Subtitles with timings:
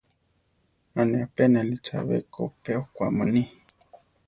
[0.99, 3.43] A ne apénali chabé ko pe okwá muní.